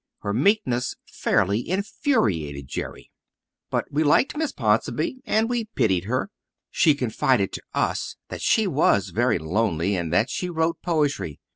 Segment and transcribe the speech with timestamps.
[0.21, 3.11] Her meekness fairly infuriated Jerry.
[3.69, 6.31] But we liked Miss Ponsonby and we pitied her.
[6.71, 11.39] She confided to us that she was very lonely and that she wrote poetry.